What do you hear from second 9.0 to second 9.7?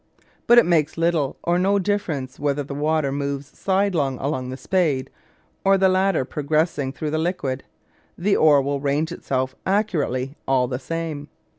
itself